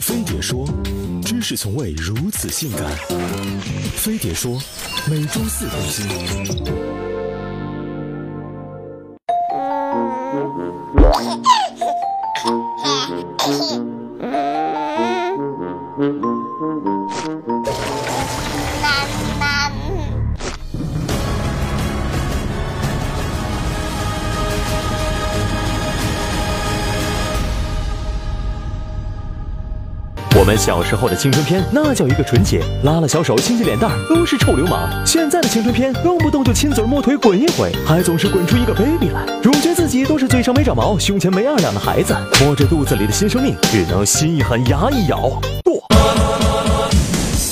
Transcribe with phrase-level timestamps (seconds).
[0.00, 0.66] 飞碟说，
[1.24, 2.82] 知识从未如此性感。
[3.94, 4.60] 飞碟说，
[5.08, 6.06] 每周四更新。
[30.46, 34.88] 我们小时候的青春片，那叫一个纯洁，拉拉小手，亲亲脸蛋，都是臭流氓。
[35.04, 39.26] 现在的青春片，动不动就亲嘴摸腿滚一回，还总是滚出一个 baby 来。
[39.42, 45.32] 主角自己都是嘴上没长毛，胸前没二两的孩子，摸着肚子里的新生命，只能心一狠，牙一咬，
[45.64, 45.75] 剁。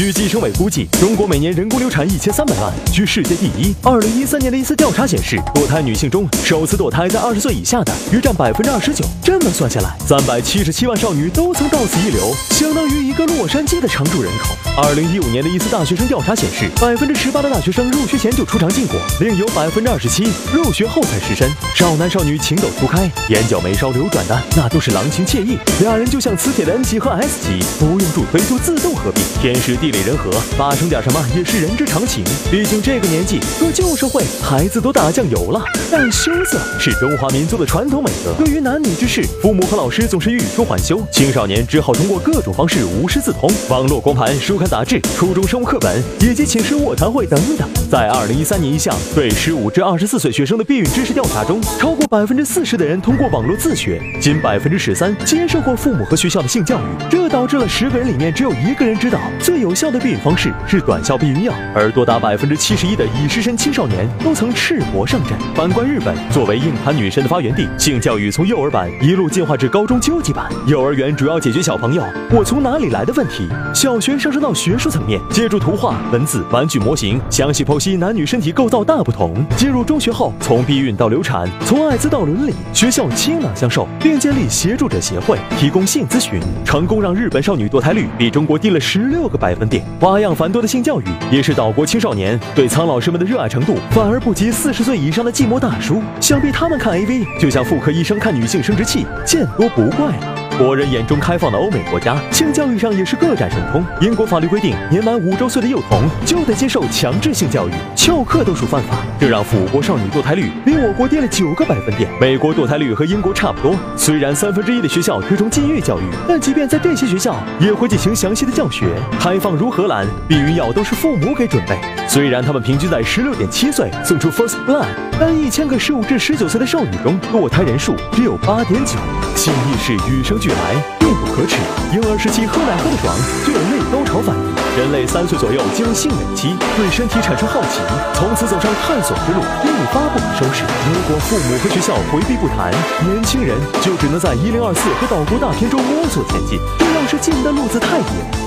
[0.00, 3.74] 据计生委估计，中国每年人工流产一千三百万，居世界第一。
[3.82, 9.04] 二零一三年的一次调查显示，堕胎女性中，首次堕胎在二十岁以下的约占百分之二十九。
[9.22, 14.56] 这么算下来，三百七十七万少女都曾到此一流，相当于一个洛杉矶的常住人口。
[14.74, 21.46] 二零一五年的一次大学生调查显示，百分之十八的大学生入学前就出场禁果，另有百分之二十七入学后才失身。
[21.74, 29.89] 少男少女情窦初开，眼角眉梢流转的那都是郎情妾意，俩人就像磁铁的 N 极和 S 极，不用助推就自动合并，天时地。
[29.90, 35.60] 里人和发生点什么也是人之常情，毕竟这个年纪和旧社会孩子都打酱油了。
[35.90, 47.68] 但羞涩是中华民族的传统美德，对于男女之事，父母和老师总是欲说还休，青少年只好通过各种方式无师自通，网络光盘、书刊杂志、初中生物课本以及寝室卧谈会等等。
[47.90, 59.70] 在二零一三年一项对十五至二十四岁学生的避孕知识调查中，超过百分之四十的人通过网络自学，仅百分之十三接受过父母和学校的性教育，这导致了十个人里面只有一个人知道最有。
[59.80, 65.32] 效的避孕方式是短效避孕药，而多达百分之七十一的已失身青少年都曾赤膊上阵。
[65.54, 70.52] 反观日本，作为硬盘女神的发源地，性教育从幼儿版一路进化至高中究极版。
[70.66, 79.34] 幼儿园主要解决小朋友“我从哪里来的”问题，小学上升到学术层面，借助图画、文字、玩具模型，详细剖析男女身体构造大不同。
[79.56, 89.69] 进入中学后，从避孕到流产，从艾滋到伦理，学校倾囊相授，并建立协助者协会，提供性咨询，成功让日本少女堕胎率比中国低了十六个百分。
[89.70, 96.02] 点花样繁多的性教育，也是岛国青少年对苍老师们的热爱程度，反而不及四十岁以上的寂寞大叔。
[96.20, 100.39] 想必他们看 AV，就像妇科医生看女性生殖器，见多不怪了。
[100.60, 103.82] 国人眼中开放的欧美国家，性教育上也是各展神通。
[104.02, 108.98] 英国法律规定，年满五周岁的幼童就得接受强制性教育，翘课都属犯法。
[109.18, 112.10] 这让腐国少女堕胎率比我国低了九个百分点。
[112.20, 113.74] 美国堕胎率和英国差不多。
[113.96, 118.84] 虽然三分之一的学校推崇禁欲教育，但即便在这些学校，也会进行详细的教学。
[119.18, 121.78] 开放如荷兰，避孕药都是父母给准备。
[122.06, 124.84] 虽然他们平均在十六点七岁送出 first blood，
[125.18, 128.98] 但一千个十五至十九岁的少女中，堕胎人数只有八点九。
[129.36, 131.58] 性意识与生俱来，并不可耻。
[131.92, 133.14] 婴儿时期喝奶喝的爽，
[133.46, 134.44] 就有内高潮反应。
[134.78, 137.80] 人类三岁左右进入性美期，对身体产生好奇，
[138.14, 140.62] 从此走上探索之路，一发不可收拾。
[140.62, 142.70] 如果父母和学校回避不谈，
[143.02, 146.58] 年轻人就只能在一零二四和岛国大片中摸索前进。
[146.78, 148.04] 这要是进的路子太野，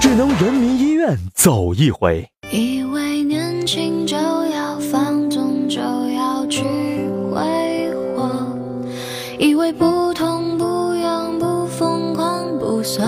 [0.00, 2.26] 只能人民医院走一回。
[2.50, 6.62] 以为年轻就要放纵，就要去
[7.30, 8.30] 挥霍，
[9.38, 10.85] 以为不痛不。
[12.86, 13.04] 算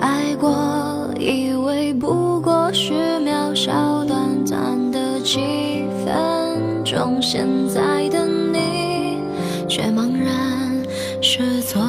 [0.00, 9.20] 爱过，以为不过是渺小短暂的几分钟，现在的你
[9.68, 10.84] 却茫然
[11.22, 11.80] 失措。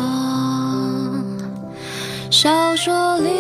[2.30, 3.37] 小说里。